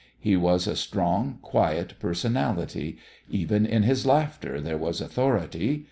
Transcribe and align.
He 0.19 0.35
was 0.35 0.65
a 0.65 0.75
strong, 0.75 1.37
quiet 1.43 1.93
personality; 1.99 2.97
even 3.29 3.67
in 3.67 3.83
his 3.83 4.03
laughter 4.03 4.59
there 4.59 4.75
was 4.79 4.99
authority. 4.99 5.79